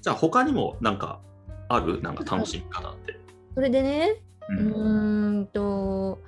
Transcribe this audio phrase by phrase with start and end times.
[0.00, 1.20] じゃあ他にもなんか
[1.68, 2.00] ある？
[2.02, 3.18] なんか楽しみ方って。
[3.54, 4.16] それでね、
[4.48, 6.20] ううんと、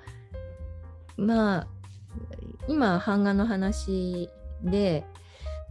[1.17, 1.69] まあ、
[2.69, 4.29] 今、版画の話
[4.63, 5.05] で、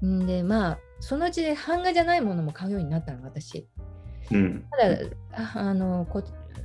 [0.04, 3.68] んで、まあ、そのうち版画じゃないものも買うようになったの、私。
[4.31, 4.65] うん。
[4.71, 4.97] ただ、
[5.33, 6.23] ああの、こ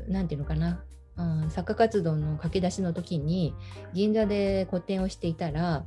[0.08, 0.84] なんていうのかな、
[1.16, 3.54] うん作家活動の駆け出しの時に、
[3.92, 5.84] 銀座で個展をしていたら、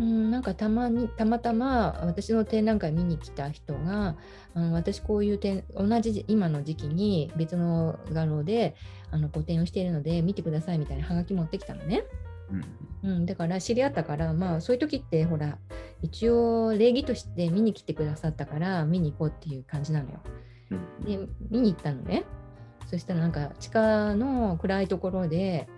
[0.00, 4.16] うん、なんかたまにたまたま私の展覧会見に来た人が
[4.54, 8.76] あの私こういう展同じ今の時期に別の画廊で
[9.10, 12.04] あの個展をしているので見てくださいみたいなハガキ持ってきたのね、
[13.02, 15.58] うんうん、だから知り合ったからまあそういう時ってほら
[16.02, 20.20] 一応礼儀として見に来てくださったから見に行こうっていう感じなのよ。
[20.70, 21.04] うん。
[21.04, 21.18] で
[21.50, 22.24] 見に行ったのね。
[22.86, 25.68] そしたらなんか地下の暗いところで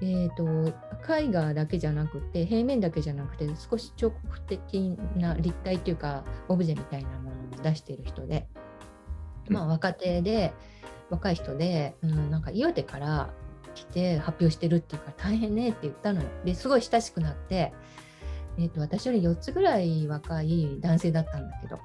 [0.00, 0.72] えー、と
[1.12, 8.46] 絵画だけじゃなくて平面だけじゃなくて少し彫刻的な立体っていうかオブジェみたいなものを出している人で、
[9.48, 10.52] まあ、若手で
[11.10, 13.30] 若い人で、うん、なんか岩手から
[13.74, 16.28] 来て発表してるっていうから大変ねって言ったのよ。
[16.44, 17.72] ですごい親しくなって、
[18.58, 21.78] えー、と私より4つぐらい若い男性だったんだけど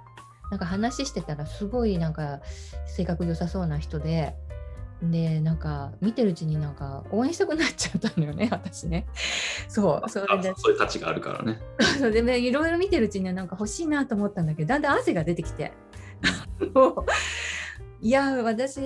[0.51, 2.41] なんか話してたらすごいなんか
[2.85, 4.35] 性格良さそうな人で。
[5.11, 9.05] でなんか見てるうちになんか応援したくなっちゃったのよね 私ね。
[9.67, 11.59] そうそれであそういう価値があるからね。
[11.99, 15.73] そうでねいろいろ見てるうちにはなんか欲しいなと思ったんだけどだんだん汗が出てきて。
[18.01, 18.81] いや私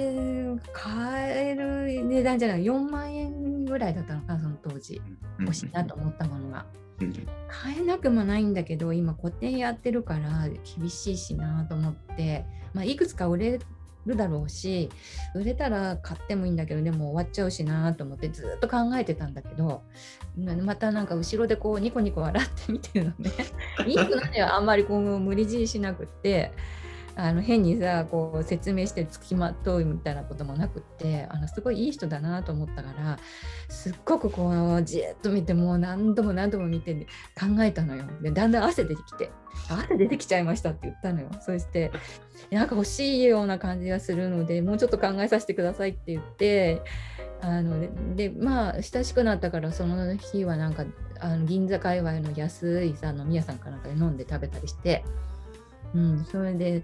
[0.73, 5.01] 買える値段じゃない4万円ぐらいだったのかなその当時。
[5.39, 6.65] 欲しいなと思ったものが。
[7.01, 7.13] うん。
[7.47, 13.59] 買えなくもないんだけど今個展やってるから厳しいしなと思って、まあ、いくつか売れ
[14.07, 14.89] るだろうし
[15.35, 19.83] 売れたら買ってもいいんだけどでも終わっちゃうしなと思ってずっと考えてたんだけど
[20.63, 23.31] またなんか後ろでこうニコニコ笑って見てるのね。
[23.85, 24.53] いいくないよ。
[24.53, 26.51] あんまりこう無理強いしなくって
[27.19, 33.17] あの変にさこう説明して付きまとうみたいなこともなくってあのすごいいい人だなと思ったから
[33.69, 38.05] すっごくこうじっと見てもう何度も何度も見て考えたのよ。
[38.21, 39.31] でだんだん汗出てきて
[39.67, 41.29] 汗出てきちゃいましたって言ったのよ。
[41.41, 41.91] そして
[42.51, 46.83] なんか欲しいような感じがするのでもうちょっと考えさせてくださいって言って
[47.41, 47.79] あの
[48.15, 50.85] ででまあ親しくなったからその日はなんか
[51.19, 55.03] あの銀座界隈の安いさ飲み屋さんかなんかで飲んで食べたりして、
[55.93, 56.83] うん、それで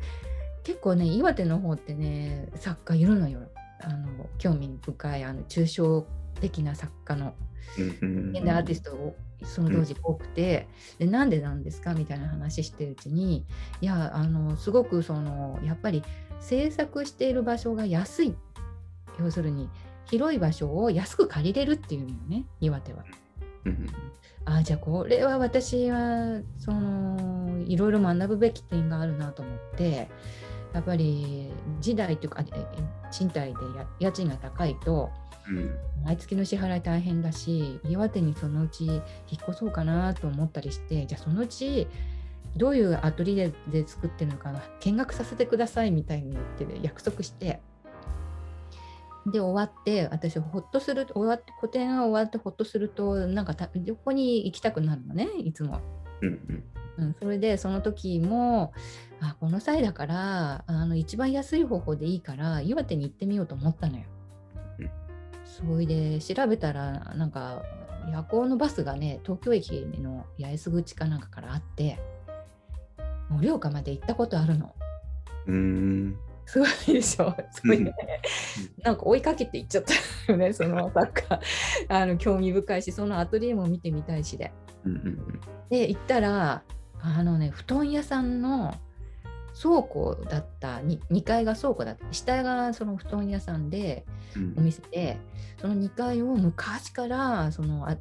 [0.63, 3.41] 結構ね岩手の方ってね作家いるのよ。
[3.81, 6.05] あの興味深いあの抽象
[6.39, 7.33] 的な作家の。
[8.01, 10.67] うん現代アーティストをその当時多くて、
[10.99, 13.45] でなんでなんですかみたいな話してるうちに
[13.81, 16.03] いやあのすごくそのやっぱり
[16.39, 18.35] 制作している場所が安い。
[19.19, 19.69] 要するに
[20.05, 23.03] 広い場所を安く借りれるっていうのよね岩手は。
[23.65, 23.87] うん
[24.45, 30.09] あじゃあこれは私はそのいろいろ学ぶべき点があるなと思って
[30.73, 32.65] やっぱり時代というかええ
[33.09, 35.09] 賃貸でや家賃が高いと
[35.47, 35.75] うん。
[36.03, 39.01] 毎月の支払い大変だし岩手にそのうち引っ
[39.49, 41.87] 越そうかなと思ったりしてじゃあそのうち
[42.57, 47.61] どういうアトリエで作ってるのか見学させてくださいみたいに言って約束して
[49.27, 55.79] で終わって私ほっとする終わって個展が終わってほっとするとなんかた横に行きたくなるのねいつも。
[56.21, 56.63] うん
[56.95, 58.71] うん、それでその時も
[59.19, 64.03] あこの際だからあの一番安い方法でいいから岩手に行ってみようと思ったのよ。
[64.79, 64.91] うん
[65.45, 67.63] それで調べたらなんか
[68.11, 71.99] 夜行のバスがね東京駅の八重洲口かなんかからあって
[73.29, 74.75] 盛岡まで行ったことあるの。
[75.47, 77.35] うんすごいでしょ？
[77.51, 77.93] すごいね。
[78.83, 79.83] なんか追いかけて行っちゃっ
[80.25, 81.39] たよね、 そのサッカー。
[81.89, 84.51] あの興味深いし、そのアトリエも見てみたいしで。
[84.85, 85.39] うんうん
[85.69, 86.61] で行ったら
[87.01, 88.75] あのね布団屋さんの
[89.59, 94.05] 倉庫だったに2階が倉庫だった下がその布団屋さんで
[94.35, 95.17] うんお店で
[95.59, 97.97] その2階を昔からそのあ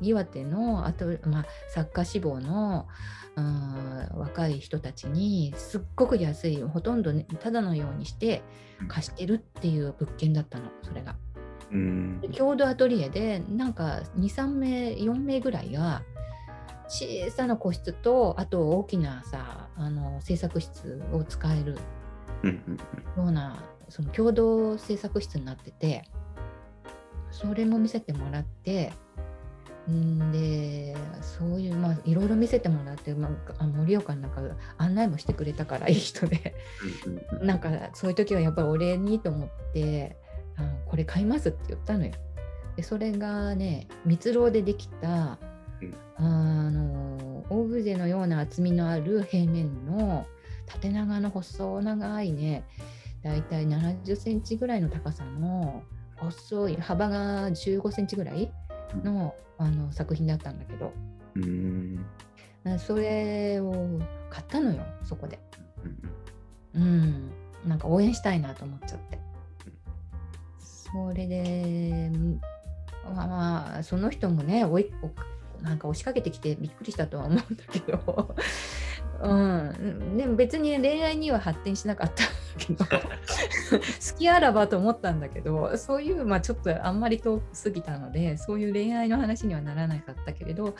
[0.00, 2.86] 岩手のあと、まあ、作家志望の
[3.36, 8.42] うん若い人たちにすっごく安いほとんど、ね、ただのようにして
[8.88, 11.16] 貸してるっていう物件だったのそれが。
[11.70, 12.20] うん。
[12.20, 16.02] で共同アトリエでなんか23名4名ぐらいが
[16.88, 21.76] 小さな個室とあと大きなさあの制作室を使える
[23.16, 26.04] ようなその共同制作室になってて
[27.30, 28.92] それも見せてもらって
[29.90, 30.32] ん。
[30.32, 34.42] でそういうまあいろいろ見せてもらって、まあ、あ盛岡の中
[34.78, 36.54] 案内もしてくれたからいい人で。
[37.42, 40.16] なんかそういう時はやっぱりお礼にと思って
[40.56, 42.12] あのこれ買いますって言ったのよ。
[42.76, 45.38] でそれがね蜜蝋でできた、
[45.80, 45.94] うん。
[46.16, 50.26] あのオブジェのような厚みのある平面の
[50.66, 52.64] 縦長の細長いね
[53.22, 55.82] だいたい70センチぐらいの高さの
[56.16, 58.50] 細い幅が15センチぐらい
[59.02, 60.92] のあの作品だったんだけど。
[61.36, 62.06] うん。
[62.78, 65.38] それを買ったのよそこで。
[66.74, 67.30] うんうん
[67.66, 69.18] なんか応援したいなと思っちゃって。
[70.58, 72.10] それで
[73.14, 75.10] まあまあその人もねおいお
[75.62, 78.34] なんか押しかけてきてびっくりしたとは思うんだけど。
[79.18, 82.24] うん、でも別に恋愛には発展しなかった
[82.58, 82.84] けど
[84.12, 90.74] 好きあらばと思ったんだけどそういう、まあ、ちょっとあんまり遠すぎたのでそういう恋愛の話にはならなかったけれど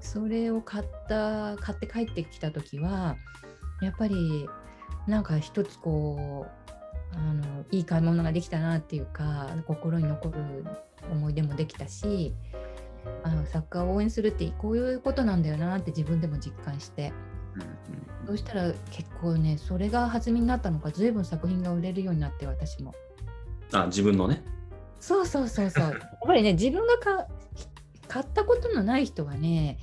[0.00, 3.16] それを買った買って帰ってきた時は
[3.80, 4.48] やっぱり
[5.06, 10.64] なんか一つこうあのいい買い物ができたなっていうか心に残る
[11.10, 12.34] 思い出もできたし
[13.22, 17.12] あのサッカーを応援するってこういうことなんだよなって自分でも実感して。
[18.26, 22.94] そうしたら結構ねそれが弾みになったのか随分作品が売れるようになって私も
[23.72, 24.42] あ自分のね？
[25.00, 27.26] そうそうそうそう やっぱりね自分がか
[28.08, 29.78] 買ったことのない人はね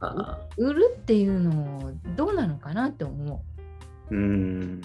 [0.00, 4.82] あ売るっていうのどうなのかなって思ーうん。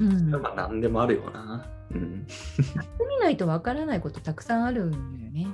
[0.00, 1.66] う、うん、まあ何でもあるよな。
[1.90, 2.26] うん。
[3.08, 5.46] 見ないとわからないことたくさんあるんだよね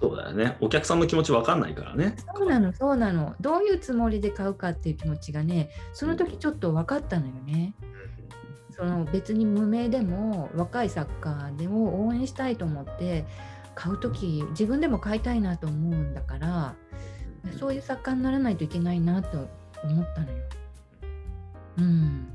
[0.00, 0.56] そうだよね。
[0.60, 2.16] お客さんの気持ちわかんないからね。
[2.34, 7.74] そうなのそうなのどういうつもりで買うかっていう気持ちがねその時ちょっと分かったのよね
[8.70, 13.24] その別に無名でも若いサッカーでも応援したいと思って
[13.74, 16.74] 買う時自分でも買いたいなと思うんだから
[17.58, 19.48] そういう作家にならないといけないなと
[19.84, 20.38] 思ったのよ。
[21.76, 22.28] うん、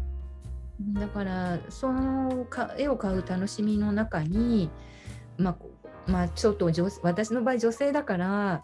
[0.94, 4.70] だからそのか絵を買う楽しみの中に、
[5.38, 5.72] まあこ
[6.10, 6.70] まあ、ちょっと
[7.04, 8.64] 私の場合女性だから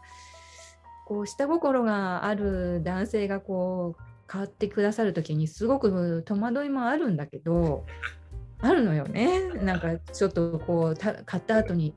[1.06, 7.86] こう下心がある男性がこう買ってくださる時にすごく戸惑いもあるんだけど
[8.60, 9.50] あるのよね。
[9.50, 11.94] なんかちょっとこう買った後に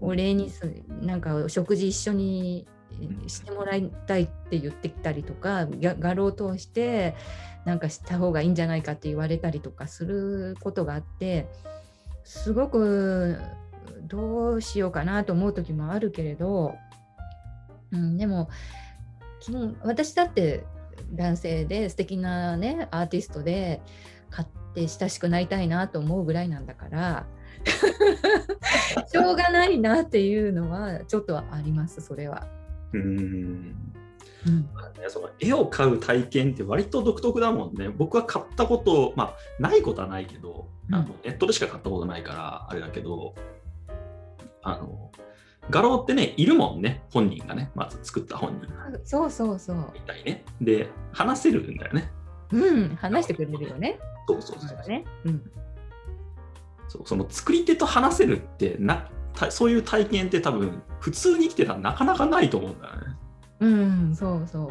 [0.00, 0.62] お礼にす
[1.00, 2.66] なんか食事一緒に
[3.26, 7.14] してもらいたいって言ってきたりとか画廊を通して
[7.64, 11.46] なんかした方がいいんじゃないかって言われたりとかすることがあって
[12.24, 13.38] すごく
[14.02, 16.74] どうしようかなと思う時もあるけれど、
[17.92, 18.48] うん、でも
[19.40, 20.64] 基本私だって
[21.12, 23.80] 男性で素敵なねアーティストで
[24.30, 27.26] 買って親しくなりたいなと思うぐらいなんだから
[29.06, 32.46] しょうがないなっていうのはちょっとありますそれは。
[32.92, 33.74] うん。
[34.46, 34.62] うん
[35.00, 37.88] ねその絵を買う体験って割と独特だもんね。
[37.88, 43.34] 僕は買ったこと、まあ、ないことはないけど、うんあのネットでしか買ったことないから、あれだけど、
[44.62, 45.10] あの、
[45.70, 48.68] 画廊ってね、いるもんね、本人がね、まず作った本人
[49.04, 49.90] そうそうそう。
[49.94, 50.44] みたいね。
[50.60, 52.10] で、話せるんだよね。
[52.52, 53.98] うん、話してくれるよね。
[54.26, 55.04] そうそうそうそうだね。
[55.24, 55.50] うん。
[56.88, 63.00] そうその作り手と話せるってなたそういう体験って多分普通に生きてたらなかなかないと思うんだよね。
[63.60, 64.70] うん、そうそう。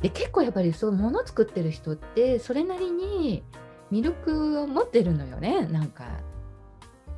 [0.00, 3.42] で結構やっぱりそう物作ってる人ってそれなりに
[3.90, 6.04] 魅力を持ってるのよねなんか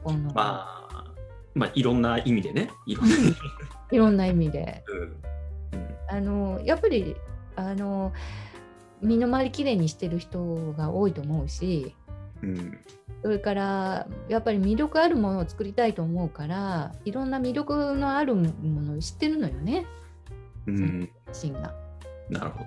[0.04, 0.77] この、まあ、
[1.58, 2.70] まあいろんな意味でね。
[2.86, 3.08] いろん。
[3.08, 3.14] な、
[3.90, 4.84] いろんな意味で。
[4.88, 5.00] うん。
[5.00, 5.96] うん。
[6.08, 7.16] あのやっぱり
[7.56, 8.12] あの
[9.02, 11.94] 身の回りきれいにしてる人が多いと思うし
[12.42, 12.78] うん。
[13.22, 19.86] それからやっぱり魅力あるものを作りたいと思うからいろんな魅力のあるものを知ってるのよね。
[20.66, 21.74] うん、自身が。
[22.30, 22.66] なるほど。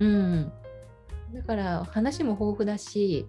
[0.00, 0.52] うん、
[1.34, 3.26] だから話も豊富だし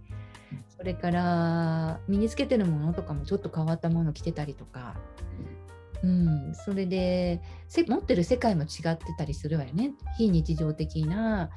[0.69, 4.95] それから身につけてるものとかもちょっと変わったもの着てたりとか、
[6.03, 9.91] うん、それでせ持ってる世界も違ってたりするわよね。
[10.17, 11.49] 非日常的な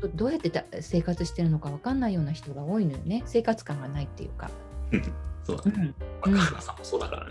[0.00, 3.22] どどうやってた生活してるのか分かんないような人が多いのよね。
[3.26, 4.50] 生活感がないっていうか。
[5.44, 5.94] そうだね。
[6.24, 6.38] うん。
[6.38, 7.28] さんもそうだから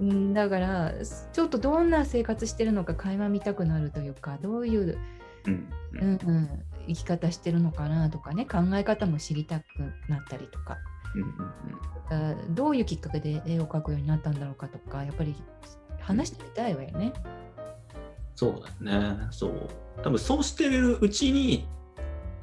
[0.00, 0.34] うん。
[0.34, 0.92] だから
[1.32, 4.98] ちょっとどんな生活してるのか垣間見たくなるというかどういう
[5.46, 5.52] うん。
[5.52, 9.64] ううんんうん、生き方してるのかなとかね考え方も知りたく
[10.08, 10.78] なったりとか
[11.14, 15.34] うんうんあどういうきっかけで絵を描くようになったんだろうかとかやっぱり
[16.00, 17.12] 話してみたいわよね。
[18.34, 19.26] そうだよね。
[19.30, 19.68] そう。
[20.02, 21.66] 多分そうしてるうちに、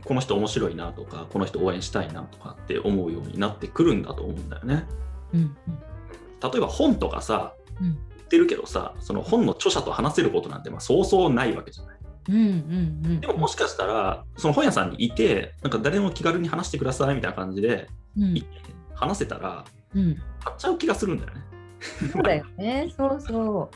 [0.03, 4.85] この人面白いなとか、この人応援したいなとかって思うようになってくるんだと思うんだよね。
[5.33, 5.57] うん
[6.43, 11.94] 例えば本とかさ、うん売ってるけどさ、その本の著者と話せることなんてまあそうそうないわけじゃない。
[12.27, 12.48] うんうんう
[13.10, 18.46] んでももしかしたら、その本屋さんにいて、なんか誰でも気軽に話してくださいみたいな感じで、うん
[18.96, 21.41] 話せたら、うん買っちゃう気がするんだよね。
[22.12, 23.70] そうだよねそうそ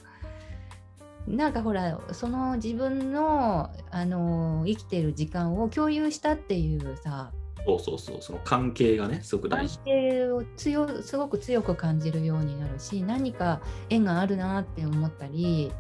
[1.27, 1.35] う。
[1.35, 7.31] なんかほらその自分のあの生きてる時間を共有したっていうさ
[7.67, 9.79] そうそうそう、その関係がね、すごく大関事。
[9.83, 15.71] 係を強すごく強く感じるようになるし何か縁があるなって思ったり、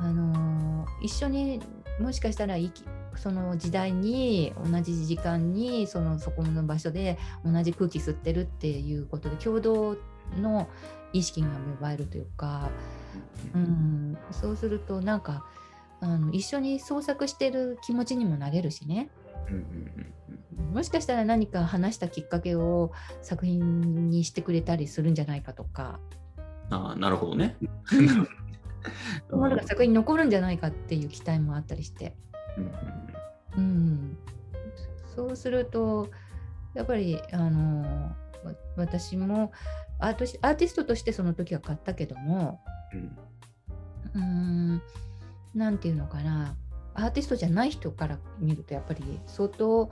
[0.00, 0.65] あの
[1.02, 1.60] 一緒に
[2.00, 2.84] もしかしたら生き
[3.16, 9.96] その時代に同じ時間にそのそこの場所で同じ空気吸ってるっていうことで共同
[10.40, 10.68] の
[11.12, 12.70] 意識が芽生えるというか、
[13.54, 15.46] うん、そうするとなんか
[16.00, 19.08] あの一緒に創作してる気持ちにもなれるしね。
[20.72, 26.00] もしかしたら何か話したきっかけを作品にしてくれたりするんじゃないかとか、
[26.70, 27.56] ああ、なるほどね。
[29.30, 32.16] ものが作品に残るんじゃないかっていう期待もあったりして、
[33.56, 34.16] うん
[35.14, 36.10] そうすると
[36.74, 37.82] やっぱりあの
[38.44, 39.50] わ私も
[39.98, 42.60] アートしアーティストとしてその時は買ったけども
[42.92, 43.16] うん。
[44.14, 44.82] うーん
[45.54, 46.54] なんていうのかな。
[46.94, 49.90] アーティストじゃない人から見るとやっぱり相当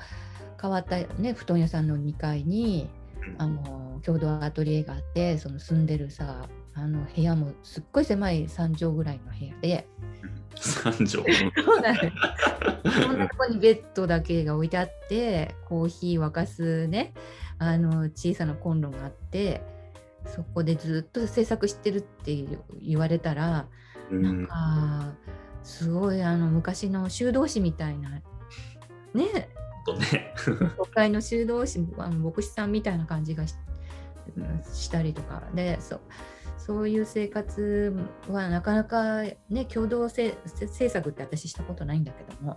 [0.61, 1.35] 変わったね。
[1.35, 2.88] 布団屋さんの2階に
[3.38, 9.88] あの共同アトリエがあってその住んでるさあの部屋もすっごい狭い3畳ぐらいの部屋で。
[10.57, 11.23] 三条。
[11.64, 12.12] そうだね
[12.85, 17.12] そんなとこにベッドだけが置いてあってコーヒー沸かすね
[17.59, 19.62] あの小さなコンロがあって
[20.26, 22.37] そこでずっと制作してるって
[22.81, 23.66] 言われたら
[24.11, 24.47] うん。
[24.50, 28.11] あーすごいあの昔の修道士みたいな
[29.14, 29.49] ね。
[29.87, 30.35] とね。
[30.76, 33.54] 都会の修道士あの牧師さんみたいな感じがし
[34.73, 35.43] したりとか。
[35.54, 36.00] でそう
[36.64, 37.94] そういう生活
[38.26, 40.35] はなかなかね共同制
[40.88, 42.56] 作って私したことないんだけども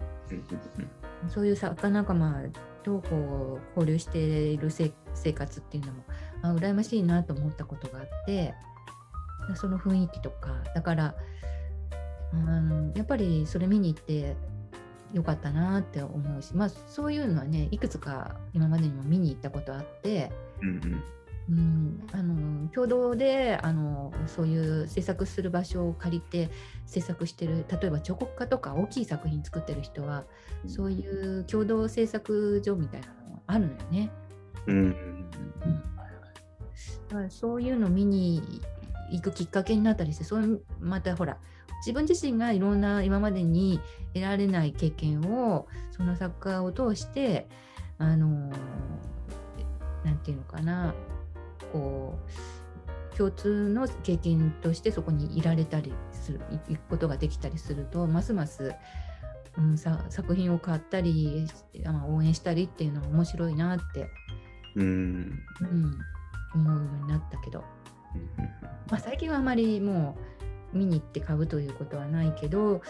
[1.28, 2.44] そういう作家仲間
[2.84, 6.04] とこう交流している生活っていうのも
[6.42, 8.54] あ羨ましいなと思ったことがあって
[9.56, 11.16] その雰囲気とかだから
[12.32, 14.38] あのやっぱりそれ見に行って
[15.12, 20.32] よかったなって思うしまあそういうのはねいくつか今までにも見に行ったことあって。
[21.50, 26.50] うん、あの共同であのそういう制作する場所を借りて
[26.86, 30.26] 制作してる例えば彫刻家とか大きい作品作ってる人は
[30.66, 34.12] そういう共同制作所みたいなのがあるのよね。
[34.68, 34.76] うん。
[34.76, 34.84] うん。
[34.84, 34.94] うん。
[37.08, 38.62] だからそういうの見に
[39.10, 41.38] 行くきっかけになったりしてそういうまたほら
[41.80, 43.80] 自分自身がいろんな今までに
[44.14, 47.48] 得られない経験をその作家を通して
[47.98, 48.52] あの
[50.04, 50.94] なんていうのかな
[51.72, 52.18] こ
[53.14, 58.76] う共通の経験としてそこにいられたりするい行くことができたりするとますます、
[59.58, 61.48] うん、さ作品を買ったり
[61.86, 64.08] あ応援したりっていうのは面白いなって、
[64.76, 65.44] うん。
[65.62, 65.98] うん、
[66.54, 67.64] 思うようになったけど、
[68.90, 70.16] まあ、最近はあまりも
[70.74, 72.82] う見に行って買うということはないけど、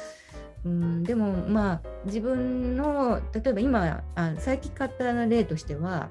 [0.66, 6.10] うん、でもまあ自分の例えば今あ最近買った例としては、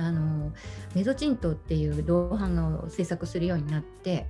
[0.00, 0.52] あの
[0.94, 4.26] メゾチントっていう銅版画を制作するようになって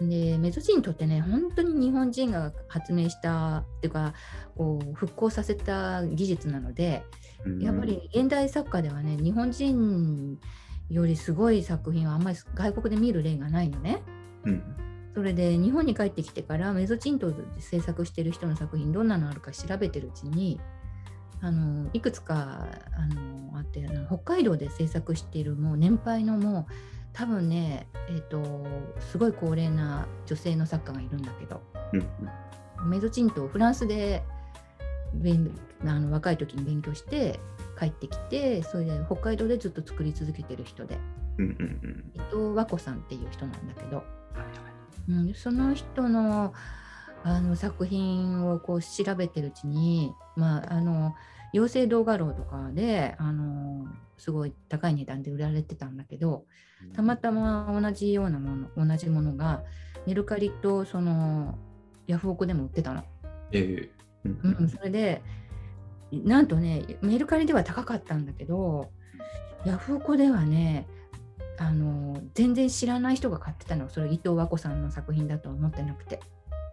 [0.00, 4.14] でメゾチントってね本当に日本人が発明したっていうか
[4.56, 7.02] こう復興させた技術なので
[7.44, 10.38] うんやっぱり現代作家ではね日本人
[10.88, 14.02] よりすごい作品はあんまり外国で見る例がないのね。
[14.44, 14.62] うん
[15.12, 20.60] それで日本に帰ってきてからメゾチントで制作してる人の作品どんなのあるか調べてるうちに
[21.42, 26.72] あのいくつかあのあってあの北海道で制作しているもう年配のもう
[27.12, 28.66] 多分ねえっ、と
[28.98, 31.60] すごい高齢な女性の作家がいるんだけど
[31.92, 34.22] うんメゾチントをフランスで
[35.14, 35.50] 勉
[35.84, 37.40] あの若い時に勉強して
[37.78, 40.98] 帰ってきてそれで北海道でずっと作り続けてる人で
[41.38, 43.96] うんうんうん伊藤和子さんっていう人なんだけど。
[43.96, 44.02] は
[44.36, 44.70] いはい
[45.08, 46.54] うん、その人の
[47.22, 51.14] あの作品をこう調べてるうちに、まあ、あの
[51.52, 53.86] 妖精動画廊とかであの
[54.16, 56.44] すごい高い値段で売られてたんだけど
[56.94, 59.62] たまたま同じようなもの同じものが
[60.06, 61.58] メルカリとその
[62.06, 63.04] ヤフオクでも売ってたの。
[63.52, 63.90] ええ
[64.24, 65.22] うん、それで
[66.12, 68.90] なんとねメルカリでは高かったんだけど
[69.64, 70.86] ヤフオクではね
[71.58, 73.88] あの全然知らない人が買ってたの。
[73.88, 76.20] それ伊藤和子さんの作品だと思ってなくて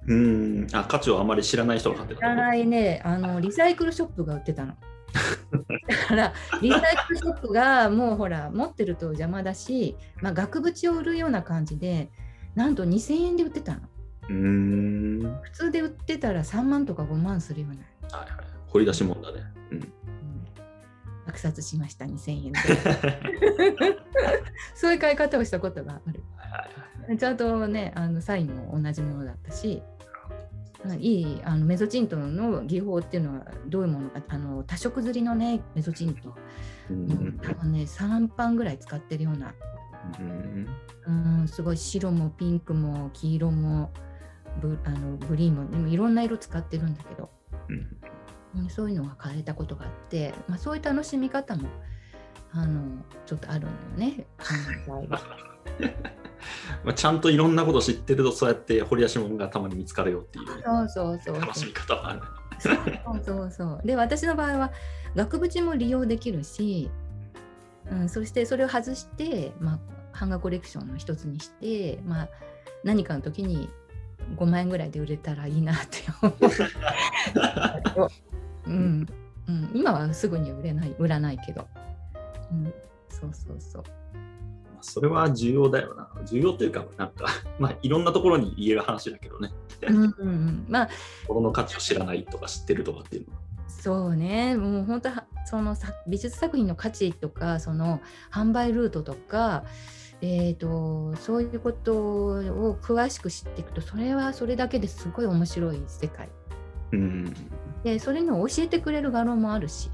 [0.08, 0.68] うん。
[0.74, 3.02] あ価値をあまり知らない人が買ってた知らないね。
[3.04, 4.74] あのリサイクルショップが売ってたの。
[5.88, 12.10] だからリサイクルショップがもうほら持ってると邪魔だし、まあ、額縁を売るような感じで
[12.56, 13.80] なんと2000円で売ってたの。
[14.30, 15.40] うーん。
[15.44, 18.18] 普通で売ってたら3万とか5万するような。
[18.18, 18.46] はいはい。
[18.68, 19.44] 掘り出し物だね。
[19.72, 19.78] うん。
[19.78, 19.94] うん。
[21.26, 22.60] 落札しました2000円で。
[24.74, 26.24] そういう買い方をしたことがある。
[26.38, 27.18] はいはいはい。
[27.18, 29.82] ちゃんとねあのサインも同じものだったし、
[31.00, 36.36] いいあのメゾチントの技法っていうのはどういうものかあの多色刷りのねメゾチント、
[36.90, 37.40] うん。
[37.42, 39.54] 多分ね3パンぐらい使ってるような、
[40.20, 40.68] うん。
[41.40, 43.92] うん、すごい白もピンクも黄色も
[44.62, 47.30] ブあのグリーンもでもいろんな色使ってるんだけど、
[47.70, 48.62] うん。
[48.64, 51.70] うん、そういうのが変えたことがあって、まあ、そういう楽しみ方も
[52.52, 53.68] あのちょっとある
[53.98, 54.26] のよね。
[56.88, 62.22] まあ、ちゃんといろんなこと知ってるとそうやって掘り出し物がたまに見つかるよっていうそうそうそう楽しみ方はある。
[62.60, 63.82] そうそうそう。
[63.84, 64.72] で、私の場合は
[65.14, 66.90] 額縁も利用できるし、
[67.92, 69.80] うん、そしてそれを外して、まあ、
[70.18, 72.30] 版画コレクションの一つにして、まあ、
[72.86, 73.70] 何かの時に
[74.38, 78.12] 5万円ぐらいで売れたらいいなって思う。
[78.68, 79.08] うん
[79.50, 81.68] うん、今はすぐに売れない売らないけど、
[82.50, 82.74] うん、
[83.10, 83.84] そうそうそう。
[84.88, 86.10] まあそれは重要だよな。
[86.26, 87.26] 重要というか、なんか、
[87.60, 89.52] まあ、いろんなところに言える話だけどね。
[89.88, 90.90] うんうんうん、まあ
[91.28, 93.42] 物の価値を知らないとか知ってるとかっていうのは。
[93.68, 98.02] そうね、もう本当はそのさ美術作品の価値とかその
[98.32, 99.64] 販売ルートとか、
[100.20, 106.28] えー、とそういうことを詳しく知っていくとそれはそれだけですごい面白い世界
[106.92, 107.34] うん。
[107.84, 109.92] でそれの教えてくれる画廊もあるし。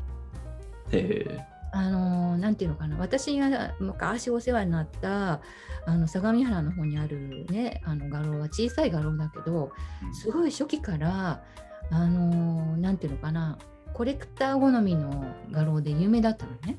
[0.92, 5.42] へあのなんていうのかな私が昔お世話になった
[5.86, 9.72] あの相模原の方にあるねあの画廊は小さい画廊だけど
[10.08, 10.14] え。
[10.14, 11.44] すごい初期から
[11.90, 13.58] あのなんていうのかな
[13.94, 16.78] コレクター好みの画廊で有名だったのね。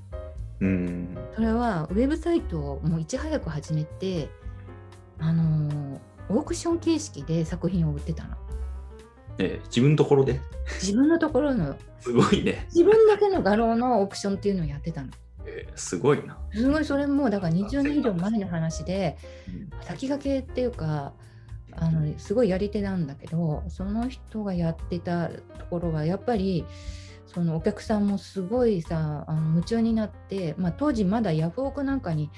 [0.60, 1.18] うん。
[1.34, 4.28] それはウェブサイトをもういち早く始めて
[5.18, 8.36] あのオークション形式で作品を売ってたの。
[9.38, 10.40] ええ自分のところで？
[10.80, 12.66] 自分のところのすごいね。
[12.66, 15.08] 自分だけの画廊のオークションっていうのをやってたの。
[15.46, 16.38] ええすごいな。
[16.52, 19.16] すごいそれもだから20年以上前の話で
[19.48, 21.12] うん先駆けっていうか
[21.72, 26.64] あのすごいやり手なんだけどその人がやってたところはやっぱり
[27.26, 32.30] そのお客さんもすごいさあの夢中になって、まあ、当時まだヤフオクなんかに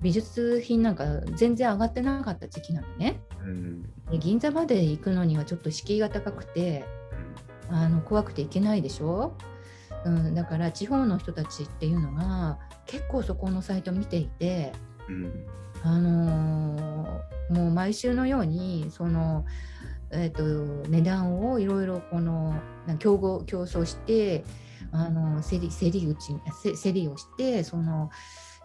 [0.00, 3.20] 美術品なんか全然上がってなかった時期なのね。
[3.44, 3.82] うん。
[4.10, 6.84] で銀座まで行くのにはちょっと敷居が高くて
[7.68, 9.36] あの怖くて行けないでしょ、
[10.04, 14.72] うん、だから地方の人たちっていうのが結構そこのサイト見ていて。
[15.08, 15.46] うん。
[15.82, 19.44] あのーもう毎週のようにその、
[20.14, 22.54] えー、と値段をいろいろこの
[22.98, 24.44] 競合競争して
[24.92, 28.10] あの競り競り打ちせ競りをしてその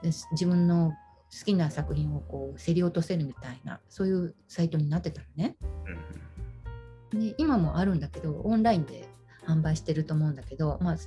[0.03, 0.93] え自分の
[1.31, 5.55] 好きな作品をこう競り落とせるみたいなそういうサイトになってたのね。
[7.11, 9.07] で今もあるんだけどオンラインで
[9.45, 10.97] 販売してると思うんだけど、まあ、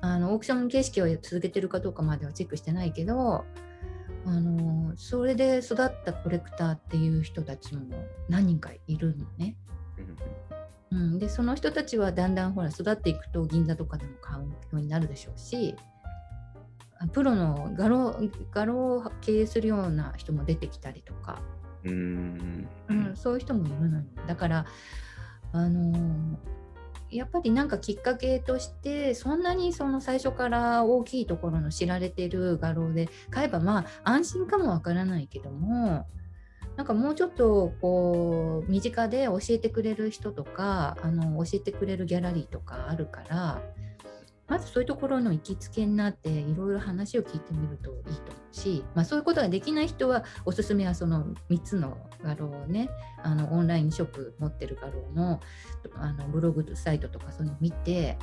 [0.00, 3.44] あのオークション形式を続けてるかどうかまではチェックしてないけど
[4.24, 7.82] あのそれで育ったコレクターっていう人たちも
[8.28, 9.56] 何人かいるのね。
[10.90, 15.74] うん、でその人たちはだんだんほら育っていくと銀座とかでも買うようになるでしょうし
[16.98, 18.14] あプロの画廊
[18.52, 21.40] 画廊を経営するような人も出てきたりとか、
[21.84, 22.68] うん。
[22.88, 23.12] ううん。
[23.12, 24.04] ん、そういう人もいるのよ。
[24.26, 24.66] だから
[25.52, 26.36] あのー
[27.12, 36.06] やっぱりなんかきっかけとしてそんなにその最初から大きいところの知られてる画廊で買えばまあ安心かもわからないけども
[36.76, 43.60] なんかもうちょっとこう身近で教えてくれる人とかあの教えてくれるギャラリーとかあるから
[44.48, 52.90] まずそういうところの行きつけになっていろいろ話を聞いてみるといいと思うし、まあ、そういうことができない人はおすすめはその3つの画廊をね
[53.22, 55.40] あのオンラインショップ持ってる画廊の
[55.94, 58.18] あのブログサイトとかそういうの見て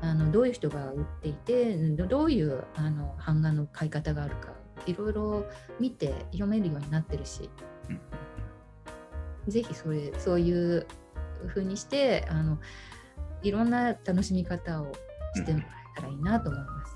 [0.00, 4.52] あのどういう人が売っていてどういうあの版画の買い方があるか
[4.86, 5.46] いろいろ
[5.80, 7.48] 見て読めるようになってるし、
[9.48, 10.86] ぜひそれそういう
[11.48, 12.58] 風にしてあの
[13.42, 14.92] いろんな楽しみ方を
[15.34, 15.64] してもら
[15.98, 16.93] えたらいいなと思います。